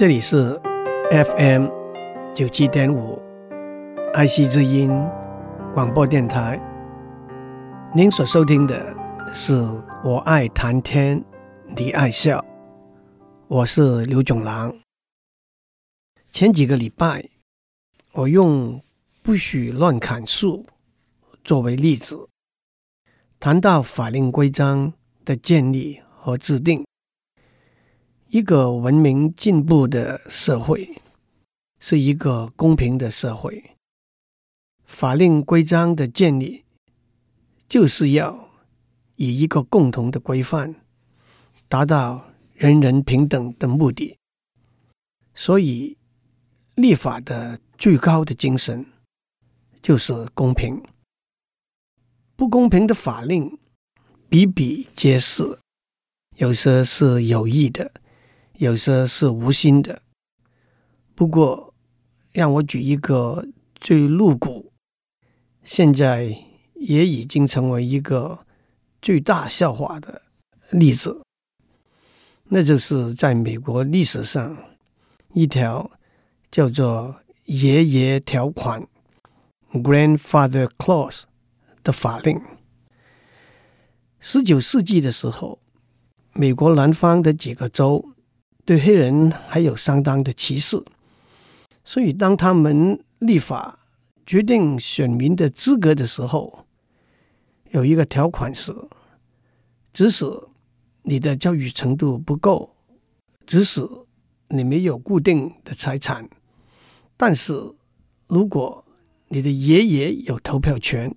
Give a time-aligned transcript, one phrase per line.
[0.00, 0.58] 这里是
[1.10, 1.66] FM
[2.34, 3.20] 九七点五
[4.14, 4.88] 爱惜之音
[5.74, 6.58] 广播电台。
[7.94, 8.96] 您所收听的
[9.30, 9.52] 是
[10.02, 11.22] 《我爱谈天，
[11.76, 12.38] 你爱笑》，
[13.46, 14.74] 我是刘炯郎。
[16.32, 17.28] 前几个礼拜，
[18.12, 18.82] 我用
[19.22, 20.64] “不许乱砍树”
[21.44, 22.26] 作为例子，
[23.38, 24.94] 谈到法令规章
[25.26, 26.86] 的建立和制定。
[28.32, 31.02] 一个文明进步的社会，
[31.80, 33.72] 是一个公平的社会。
[34.84, 36.62] 法令规章的建立，
[37.68, 38.48] 就是要
[39.16, 40.76] 以一个共同的规范，
[41.68, 44.16] 达到人人平等的目的。
[45.34, 45.98] 所以，
[46.76, 48.86] 立法的最高的精神，
[49.82, 50.80] 就是公平。
[52.36, 53.58] 不公平的法令
[54.28, 55.58] 比比皆是，
[56.36, 57.90] 有些是有意的。
[58.60, 60.02] 有些是无心的，
[61.14, 61.72] 不过
[62.30, 64.70] 让我举一个最露骨，
[65.64, 66.36] 现在
[66.74, 68.44] 也已经成为一个
[69.00, 70.20] 最大笑话的
[70.72, 71.22] 例子，
[72.48, 74.54] 那就是在美国历史上
[75.32, 75.90] 一条
[76.50, 78.86] 叫做“爷爷条款
[79.72, 81.22] ”（Grandfather Clause）
[81.82, 82.38] 的法令。
[84.18, 85.58] 十九世纪的时候，
[86.34, 88.06] 美国南方的几个州。
[88.70, 90.80] 对黑人还有相当的歧视，
[91.82, 93.80] 所以当他们立法
[94.24, 96.64] 决定选民的资格的时候，
[97.72, 98.72] 有一个条款是：
[99.92, 100.24] 即使
[101.02, 102.76] 你的教育程度不够，
[103.44, 103.80] 即使
[104.50, 106.30] 你没有固定的财产，
[107.16, 107.52] 但是
[108.28, 108.84] 如果
[109.30, 111.12] 你的爷爷有投票权，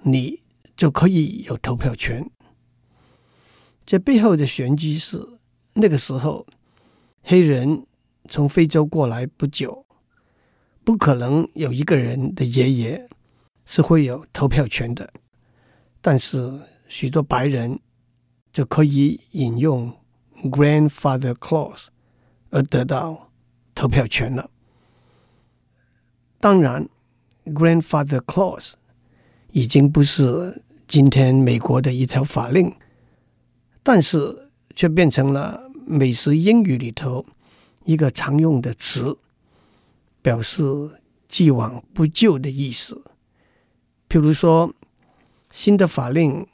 [0.00, 0.40] 你
[0.74, 2.30] 就可以有投票权。
[3.84, 5.28] 这背后的玄机是。
[5.74, 6.46] 那个时候，
[7.22, 7.84] 黑人
[8.28, 9.84] 从非洲过来不久，
[10.84, 13.08] 不可能有一个人的爷爷
[13.66, 15.12] 是会有投票权的。
[16.00, 17.80] 但是许多白人
[18.52, 19.92] 就可以引用
[20.44, 21.86] Grandfather Clause
[22.50, 23.32] 而得到
[23.74, 24.48] 投票权了。
[26.38, 26.88] 当然
[27.46, 28.74] ，Grandfather Clause
[29.50, 32.72] 已经不是今天美国的一条法令，
[33.82, 35.63] 但是却变成了。
[35.86, 37.24] 美式英语里头
[37.84, 39.18] 一个常用的词，
[40.22, 40.62] 表示
[41.28, 43.02] 既往不咎的意思。
[44.08, 44.74] 譬如说，
[45.50, 46.46] 新的法令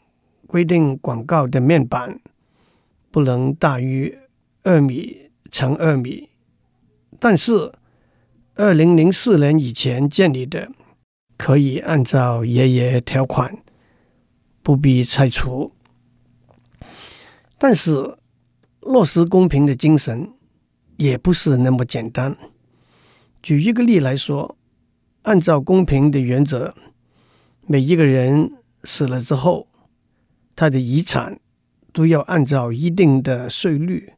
[0.46, 2.20] 规定广告的面板
[3.10, 4.18] 不能大于
[4.62, 6.28] 二米乘二米，
[7.18, 7.72] 但是
[8.56, 10.70] 二零零四年以前建立的
[11.36, 13.58] 可以按照爷爷条款，
[14.62, 15.72] 不必拆除。
[17.58, 18.16] 但是。
[18.80, 20.32] 落实公平的精神
[20.96, 22.36] 也不是那么简单。
[23.42, 24.56] 举一个例来说，
[25.22, 26.74] 按照公平的原则，
[27.66, 28.52] 每一个人
[28.84, 29.68] 死了之后，
[30.56, 31.38] 他的遗产
[31.92, 34.14] 都要按照一定的税率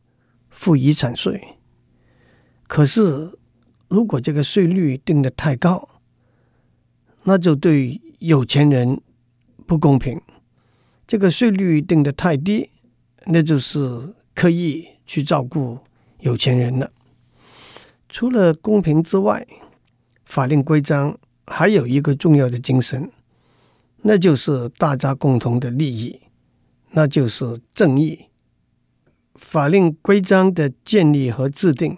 [0.51, 1.59] 付遗产税。
[2.69, 3.37] 可是，
[3.89, 5.89] 如果这个税率定得太高，
[7.25, 9.01] 那就对有钱人
[9.67, 10.19] 不公平；
[11.07, 12.71] 这个税率定得太低，
[13.27, 14.15] 那就是。
[14.35, 15.79] 刻意去照顾
[16.21, 16.91] 有钱人了。
[18.09, 19.47] 除了公平之外，
[20.25, 23.11] 法令规章还有一个重要的精神，
[24.03, 26.21] 那就是大家共同的利益，
[26.91, 28.27] 那就是正义。
[29.35, 31.97] 法令规章的建立和制定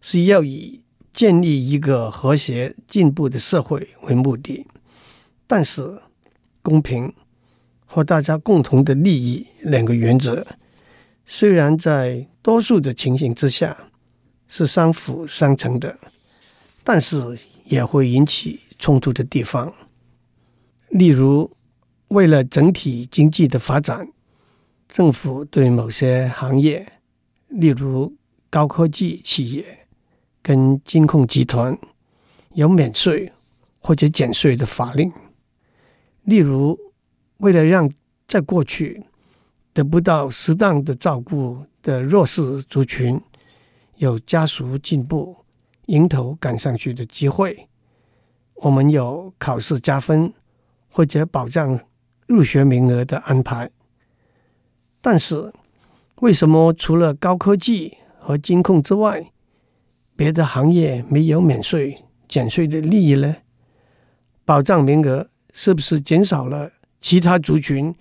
[0.00, 0.82] 是要以
[1.12, 4.66] 建立一个和谐进步的社会为目的，
[5.46, 6.00] 但是
[6.62, 7.12] 公平
[7.86, 10.46] 和大家共同的利益两个原则。
[11.30, 13.76] 虽然在多数的情形之下
[14.48, 15.98] 是相辅相成的，
[16.82, 19.70] 但是也会引起冲突的地方。
[20.88, 21.54] 例如，
[22.08, 24.08] 为了整体经济的发展，
[24.88, 26.90] 政府对某些行业，
[27.48, 28.16] 例如
[28.48, 29.86] 高科技企业
[30.40, 31.78] 跟金控集团，
[32.54, 33.30] 有免税
[33.80, 35.12] 或者减税的法令。
[36.22, 36.78] 例如，
[37.36, 37.92] 为了让
[38.26, 39.04] 在过去，
[39.78, 43.20] 得不到适当的照顾的弱势族群，
[43.98, 45.36] 有加速进步、
[45.86, 47.68] 迎头赶上去的机会。
[48.56, 50.34] 我们有考试加分
[50.90, 51.78] 或者保障
[52.26, 53.70] 入学名额的安排。
[55.00, 55.52] 但是，
[56.16, 59.30] 为什么除了高科技和金控之外，
[60.16, 63.36] 别的行业没有免税、减税的利益呢？
[64.44, 67.94] 保障名额是不是减少了其他族群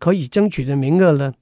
[0.00, 1.34] 可以争取的名额呢，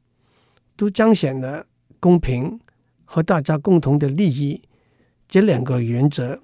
[0.77, 1.65] 都彰显了
[1.99, 2.61] 公平
[3.07, 4.61] 和大家共同的利益
[5.27, 6.41] 这两个原则，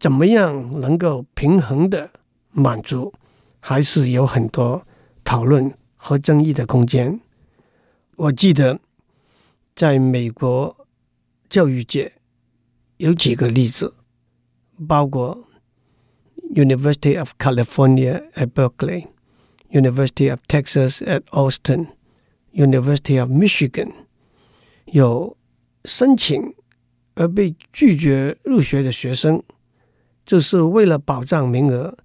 [0.00, 2.10] 怎么样能够平衡的
[2.50, 3.12] 满足，
[3.60, 4.84] 还是有很多
[5.22, 7.20] 讨论和争议的空间。
[8.16, 8.80] 我记得
[9.74, 10.86] 在美国
[11.50, 12.14] 教育界
[12.96, 13.94] 有几个例子，
[14.88, 15.44] 包括
[16.54, 19.08] University of California at Berkeley、
[19.76, 21.88] University of Texas at Austin、
[22.52, 23.92] University of Michigan
[24.86, 25.36] 有
[25.84, 26.54] 申请
[27.14, 29.42] 而被拒绝入学的学生，
[30.24, 31.96] 就是为了保障名额，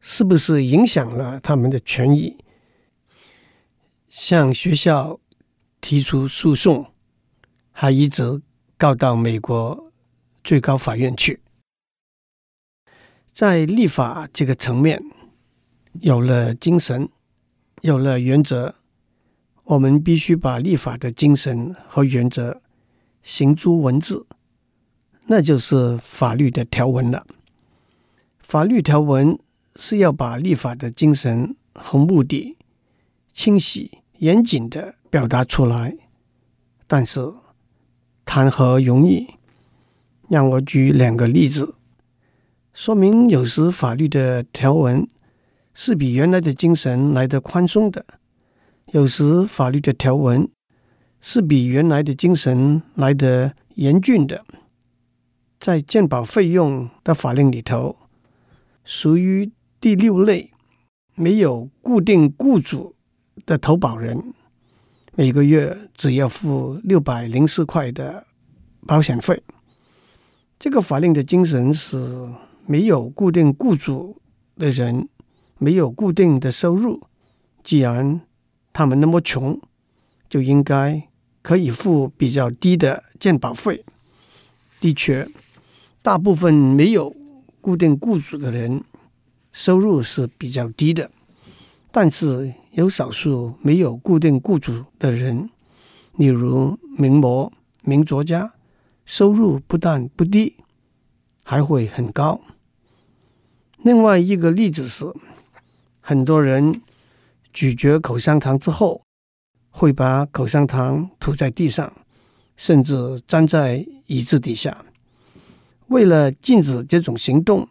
[0.00, 2.36] 是不是影响了他们的权益？
[4.08, 5.20] 向学校
[5.80, 6.92] 提出诉讼，
[7.70, 8.42] 还一直
[8.76, 9.92] 告到美国
[10.42, 11.40] 最高法院去。
[13.32, 15.00] 在立法这个层面，
[16.00, 17.08] 有了精神，
[17.82, 18.74] 有了原则，
[19.64, 22.60] 我们必须把立法的精神和原则
[23.22, 24.26] 行诸文字，
[25.26, 27.26] 那就是法律的条文了。
[28.40, 29.38] 法律条文
[29.76, 32.56] 是要把立法的精神和目的
[33.32, 35.96] 清晰严谨的表达出来，
[36.86, 37.32] 但是
[38.24, 39.26] 谈何容易？
[40.28, 41.76] 让我举两个例子。
[42.74, 45.08] 说明有时法律的条文
[45.82, 48.04] 是比原来的精神来得宽松的，
[48.92, 50.46] 有时法律的条文
[51.22, 54.44] 是比原来的精神来得严峻的。
[55.58, 57.96] 在健保费用的法令里头，
[58.84, 59.50] 属于
[59.80, 60.50] 第六类，
[61.14, 62.94] 没有固定雇主
[63.46, 64.34] 的投保人，
[65.14, 68.26] 每个月只要付六百零四块的
[68.86, 69.42] 保险费。
[70.58, 72.28] 这个法令的精神是。
[72.66, 74.16] 没有固定雇主
[74.56, 75.08] 的人，
[75.60, 77.00] 没有固定的收入。
[77.62, 78.22] 既然
[78.72, 79.60] 他们那么穷，
[80.28, 81.06] 就应该
[81.42, 83.84] 可以付比较低的鉴保费。
[84.80, 85.28] 的确，
[86.00, 87.14] 大部分没有
[87.60, 88.82] 固定雇主的人
[89.52, 91.10] 收入是比较低的，
[91.92, 95.50] 但是有少数没有固定雇主的人，
[96.16, 97.52] 例如名模、
[97.84, 98.54] 名作家，
[99.04, 100.56] 收入不但不低，
[101.44, 102.40] 还会很高。
[103.82, 105.04] 另外一个例子是，
[106.00, 106.80] 很多人
[107.52, 109.02] 咀嚼口香糖之后，
[109.70, 111.92] 会把口香糖吐在地上，
[112.56, 114.84] 甚至粘在椅子底下。
[115.88, 117.68] 为了禁止这种行动，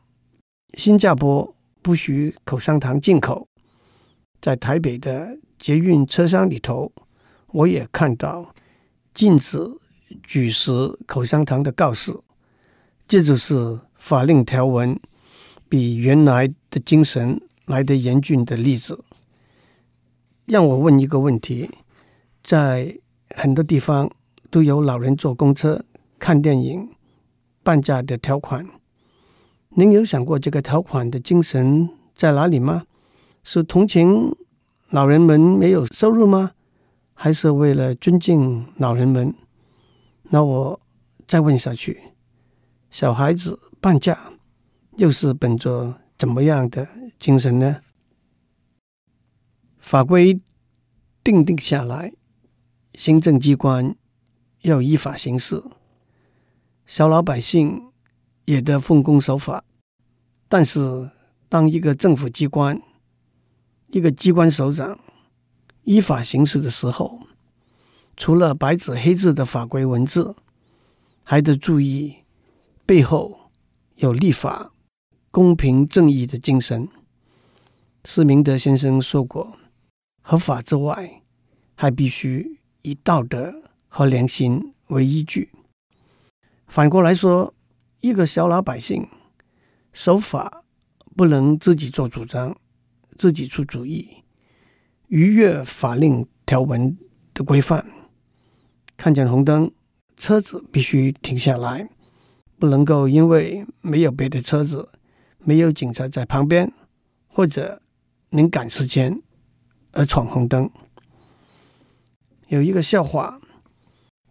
[0.73, 3.47] 新加坡不许口香糖进口。
[4.41, 6.91] 在台北的捷运车厢里头，
[7.47, 8.53] 我也看到
[9.13, 9.57] 禁止
[10.23, 10.71] 咀食
[11.05, 12.17] 口香糖的告示。
[13.07, 14.99] 这就是法令条文。
[15.67, 17.39] 比原来的精神
[17.69, 19.03] 来的严峻的例子，
[20.45, 21.69] 让我问一个问题：
[22.43, 22.97] 在
[23.35, 24.09] 很多地方
[24.49, 25.85] 都有老人坐公车、
[26.17, 26.89] 看电影、
[27.61, 28.67] 半价的条款，
[29.69, 32.85] 您有想过这个条款的精神在哪里吗？
[33.43, 34.35] 是同情
[34.89, 36.53] 老人们没有收入吗？
[37.13, 39.31] 还是为了尊敬老人们？
[40.23, 40.81] 那我
[41.27, 42.01] 再问下去：
[42.89, 44.17] 小孩子半价。
[44.97, 46.85] 又是本着怎么样的
[47.19, 47.81] 精神呢？
[49.77, 50.39] 法规
[51.21, 52.13] 定定下来，
[52.93, 53.93] 行政机关
[54.61, 55.61] 要依法行事，
[56.85, 57.91] 小老百姓
[58.45, 59.65] 也得奉公守法。
[60.47, 61.11] 但是，
[61.49, 62.81] 当一个政府机关、
[63.87, 64.97] 一个机关首长
[65.83, 67.19] 依法行事的时候，
[68.15, 70.35] 除了白纸黑字的法规文字，
[71.23, 72.19] 还得注意
[72.85, 73.51] 背后
[73.97, 74.71] 有立法。
[75.31, 76.89] 公平正义的精神，
[78.05, 79.57] 施明德先生说过
[80.21, 81.21] ：“合法之外，
[81.75, 83.53] 还必须以道德
[83.87, 85.51] 和良心为依据。”
[86.67, 87.53] 反过来说，
[88.01, 89.07] 一个小老百姓
[89.91, 90.63] 守法
[91.15, 92.55] 不能自己做主张、
[93.17, 94.23] 自己出主意，
[95.07, 96.97] 逾越法令条文
[97.33, 97.85] 的规范。
[98.95, 99.71] 看见红灯，
[100.15, 101.89] 车子必须停下来，
[102.57, 104.89] 不能够因为没有别的车子。
[105.41, 106.71] 没有警察在旁边，
[107.27, 107.81] 或者
[108.31, 109.21] 您赶时间
[109.91, 110.69] 而闯红灯。
[112.47, 113.39] 有一个笑话，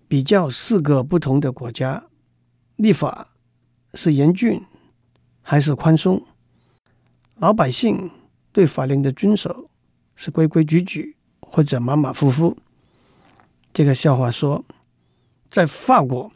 [0.07, 2.05] 比较四个不同的国家
[2.77, 3.35] 立法
[3.95, 4.65] 是严峻
[5.43, 6.25] 还是宽松，
[7.37, 8.11] 老百姓
[8.53, 9.69] 对法令的遵守
[10.15, 12.57] 是规规矩矩或者马马虎虎。
[13.73, 14.65] 这个笑话说，
[15.51, 16.33] 在法国，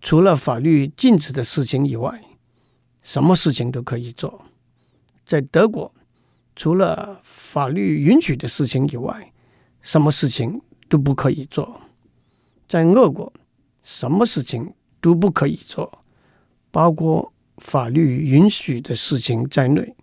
[0.00, 2.22] 除了法律禁止的事情以外，
[3.02, 4.44] 什么事情都可以做，
[5.24, 5.92] 在德国，
[6.58, 9.32] 除了法律允许的事情以外，
[9.80, 11.80] 什么事情都不可以做。
[12.66, 13.32] 在俄国，
[13.80, 16.02] 什么事情都不可以做，
[16.72, 19.94] 包括法律允许的事情在内。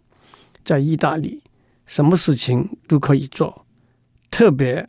[0.64, 1.44] 在意大利，
[1.86, 3.66] 什么事情都可以做，
[4.32, 4.88] 特别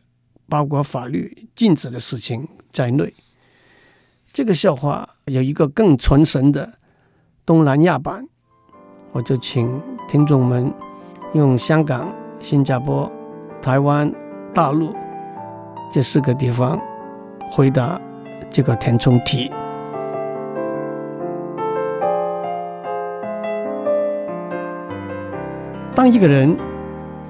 [0.48, 3.12] 包括法律禁止的事情在内。
[4.32, 6.78] 这个笑话有一个更传神的
[7.44, 8.24] 东南亚版，
[9.10, 10.72] 我就请听众们
[11.34, 13.10] 用香港、新加坡、
[13.60, 14.10] 台湾、
[14.54, 14.94] 大陆
[15.92, 16.80] 这四个地方
[17.50, 18.00] 回答
[18.50, 19.50] 这个填充题。
[25.94, 26.54] 当一个人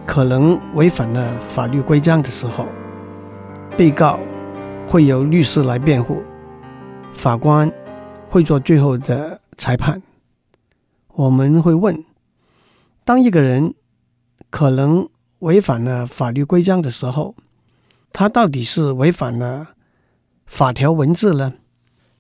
[0.04, 2.66] 可能违反了法律规章的时候，
[3.76, 4.18] 被告
[4.88, 6.22] 会由律师来辩护，
[7.12, 7.70] 法官
[8.28, 10.02] 会做最后的裁判。
[11.14, 12.04] 我们会问：
[13.04, 13.74] 当一个人
[14.50, 15.08] 可能
[15.40, 17.34] 违反了法律规章的时候，
[18.12, 19.74] 他到底是违反了
[20.46, 21.54] 法条文字呢，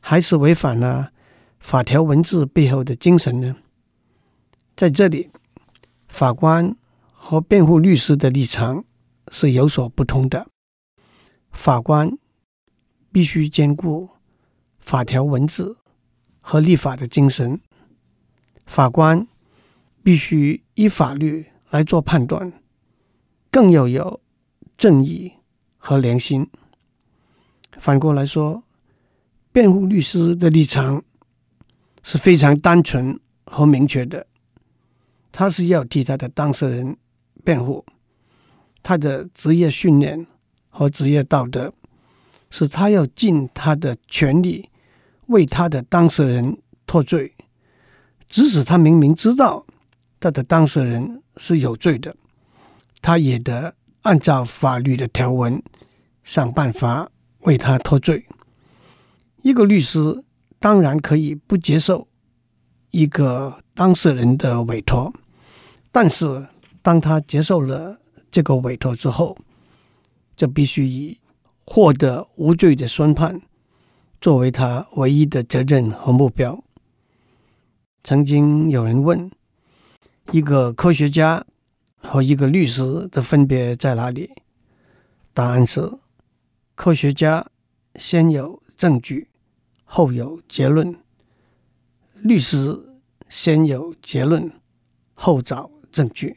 [0.00, 1.10] 还是违反了
[1.58, 3.56] 法条文字背后的精神呢？
[4.74, 5.30] 在这里。
[6.08, 6.74] 法官
[7.12, 8.84] 和辩护律师的立场
[9.30, 10.46] 是有所不同的。
[11.50, 12.16] 法官
[13.12, 14.08] 必须兼顾
[14.78, 15.76] 法条文字
[16.40, 17.60] 和立法的精神。
[18.64, 19.26] 法官
[20.02, 22.50] 必须依法律来做判断，
[23.50, 24.18] 更要有
[24.78, 25.30] 正义
[25.76, 26.48] 和良心。
[27.78, 28.62] 反过来说，
[29.52, 31.04] 辩护律师的立场
[32.02, 34.26] 是非常单纯和明确的。
[35.30, 36.96] 他是要替他的当事人
[37.44, 37.84] 辩护，
[38.82, 40.26] 他的职业训练
[40.70, 41.70] 和职业道德
[42.48, 44.70] 是他要尽他的全力
[45.26, 46.56] 为他的当事人
[46.86, 47.34] 脱罪，
[48.26, 49.66] 即使他明明知道
[50.18, 52.16] 他的当事人是有罪的，
[53.02, 55.62] 他也得按照法律的条文
[56.22, 58.26] 想办法为他脱罪。
[59.42, 60.24] 一个律师
[60.58, 62.08] 当然可以不接受
[62.90, 65.12] 一个当事人的委托。
[65.92, 66.48] 但是，
[66.82, 67.98] 当他接受了
[68.30, 69.36] 这个委托之后，
[70.36, 71.18] 就必须以
[71.64, 73.40] 获得无罪的宣判
[74.20, 76.62] 作为他唯一的责任和目标。
[78.04, 79.30] 曾经有人问：
[80.32, 81.44] 一个科学家
[81.98, 84.30] 和一个律师的分别在哪里？
[85.32, 85.98] 答案是：
[86.74, 87.46] 科学家
[87.94, 89.28] 先有证据，
[89.84, 90.94] 后有结论；
[92.14, 92.78] 律师
[93.28, 94.52] 先有结论，
[95.14, 95.70] 后找。
[95.92, 96.36] 证据。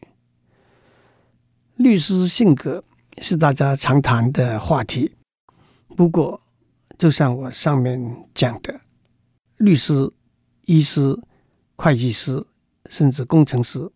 [1.75, 2.81] 律师性格
[3.17, 5.13] 是大家常谈的话题。
[5.97, 6.41] 不过，
[6.97, 8.01] 就像我上面
[8.33, 8.79] 讲的，
[9.57, 10.09] 律师、
[10.63, 11.13] 医师、
[11.75, 12.41] 会计师，
[12.89, 13.89] 甚至工程师，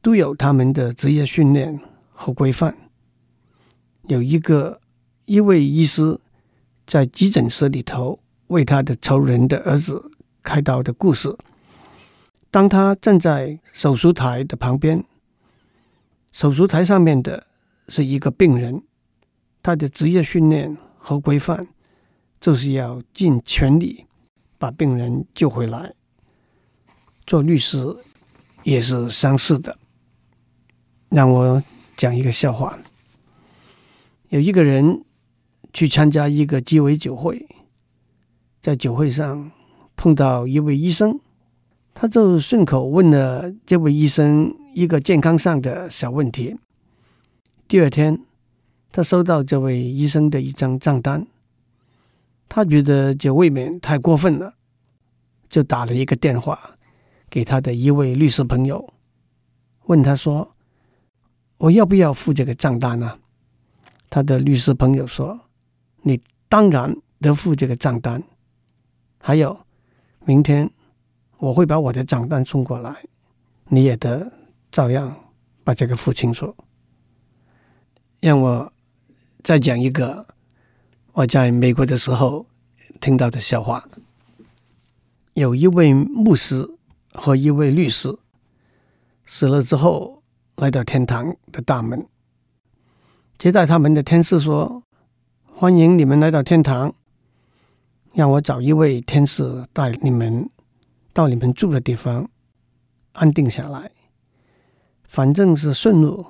[0.00, 1.80] 都有他们的职业训练
[2.12, 2.76] 和规范。
[4.04, 4.80] 有一个
[5.24, 6.20] 一位医师
[6.86, 10.12] 在急诊室里头为他的仇人的儿子
[10.42, 11.36] 开刀的故事。
[12.50, 15.04] 当他站在手术台的旁边，
[16.32, 17.46] 手术台上面的
[17.88, 18.82] 是一个病人，
[19.62, 21.68] 他的职业训练和规范
[22.40, 24.06] 就是要尽全力
[24.58, 25.94] 把病人救回来。
[27.30, 27.78] 做律师
[28.64, 29.78] 也是相似的。
[31.10, 31.62] 让我
[31.96, 32.76] 讲一个笑话：
[34.30, 35.04] 有一个人
[35.72, 37.46] 去参加一个鸡尾酒会，
[38.60, 39.52] 在酒会上
[39.94, 41.20] 碰到一位医生。
[41.94, 46.56] 他就顺口问了这位医生一个健康上的小问题。
[47.68, 48.24] 第二天，
[48.90, 51.28] 他收到这位医生的一张账单，
[52.48, 54.54] 他觉得这未免太过分了，
[55.48, 56.76] 就打了一个电话
[57.30, 58.92] 给他的一位律师朋友，
[59.86, 60.54] 问他说
[61.56, 63.18] ：“我要不要付这个账单呢？”
[64.10, 65.40] 他的律师朋友说
[66.02, 68.22] ：“你当然得付这个账单，
[69.18, 69.58] 还有
[70.26, 70.68] 明天。”
[71.40, 72.94] 我会把我的账单送过来，
[73.68, 74.30] 你也得
[74.70, 75.16] 照样
[75.64, 76.54] 把这个付清楚。
[78.20, 78.70] 让我
[79.42, 80.26] 再讲一个
[81.12, 82.44] 我在美国的时候
[83.00, 83.88] 听到的笑话。
[85.32, 86.68] 有一位牧师
[87.12, 88.18] 和一位律师
[89.24, 90.22] 死了之后，
[90.56, 92.06] 来到天堂的大门，
[93.38, 94.82] 接待他们的天使说
[95.54, 96.94] ：“欢迎你们来到天堂，
[98.12, 100.48] 让我找一位天使带你们。”
[101.12, 102.30] 到你们住的地方
[103.14, 103.90] 安定下来，
[105.02, 106.24] 反正是顺路，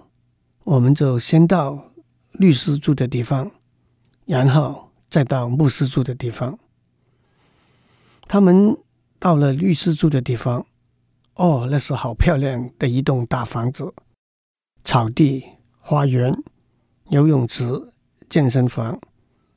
[0.64, 1.92] 我们就先到
[2.32, 3.50] 律师住的地方，
[4.24, 6.58] 然后再到牧师住的地方。
[8.26, 8.74] 他们
[9.18, 10.66] 到了律师住的地方，
[11.40, 13.94] 哦，那是好漂亮的一栋大房子，
[14.84, 15.42] 草地、
[15.78, 16.30] 花园、
[17.08, 17.64] 游泳池、
[18.28, 19.00] 健身房，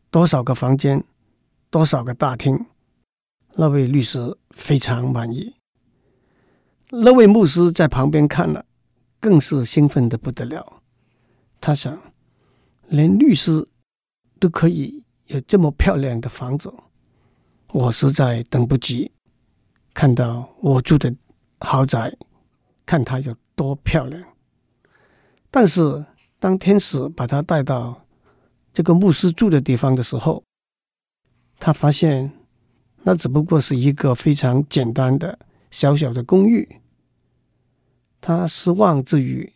[0.09, 1.03] 多少个房间，
[1.69, 2.57] 多少个大厅。
[3.55, 5.57] 那位律师非常满意，
[6.89, 8.65] 那位牧师在旁边看了，
[9.19, 10.81] 更是兴奋的不得了。
[11.59, 11.99] 他想，
[12.87, 13.67] 连律师
[14.39, 16.73] 都可以有这么漂亮的房子，
[17.73, 19.11] 我实在等不及
[19.93, 21.13] 看到我住的
[21.63, 22.15] 豪宅，
[22.85, 24.23] 看它有多漂亮。
[25.49, 26.05] 但是，
[26.39, 28.05] 当天使把他带到
[28.73, 30.43] 这个牧师住的地方的时候，
[31.59, 32.31] 他发现。
[33.05, 35.37] 那只不过是一个非常简单的
[35.69, 36.79] 小小的公寓。
[38.21, 39.51] 他失望之余，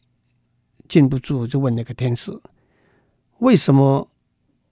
[0.89, 2.29] 禁不住就问那个天使
[3.39, 4.09] ：“为什么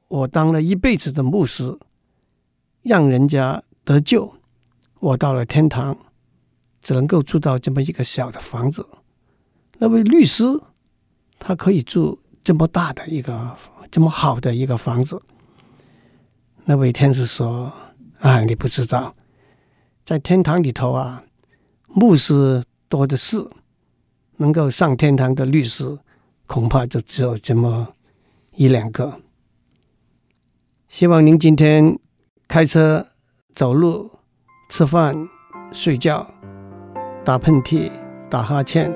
[0.09, 1.79] 我当了一辈子的牧师，
[2.81, 4.35] 让人家得救，
[4.99, 5.97] 我到了天堂，
[6.85, 8.87] 只能够住到这么一个小的房子？
[9.79, 10.43] 那位律师，
[11.39, 13.57] 他可以住这么大的一个、
[13.89, 15.19] 这么好的一个房子？”
[16.65, 17.73] 那位天使说。
[18.19, 19.15] 啊，你不知道，
[20.03, 21.25] 在天堂里头啊，
[21.85, 23.45] 牧师多的是，
[24.37, 25.99] 能够上天堂的律师
[26.47, 27.93] 恐怕就只有这么
[28.55, 29.21] 一两个。
[30.87, 31.99] 希望您今天
[32.47, 33.05] 开车、
[33.53, 34.09] 走路、
[34.69, 35.27] 吃饭、
[35.71, 36.33] 睡觉、
[37.25, 37.89] 打喷嚏、
[38.29, 38.93] 打哈欠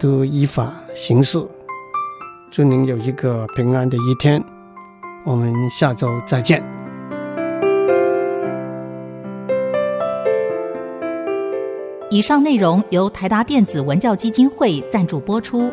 [0.00, 1.38] 都依法行事。
[2.50, 4.42] 祝您有一个平安的一天。
[5.24, 6.60] 我们下周再见。
[12.10, 15.72] 以上内容由台达电子文教基金会赞助播出。